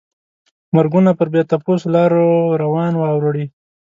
مرګونه 0.75 1.11
پر 1.17 1.27
بې 1.33 1.41
تپوسو 1.49 1.87
لارو 1.95 2.25
روان 2.61 2.93
واوړي. 2.97 3.45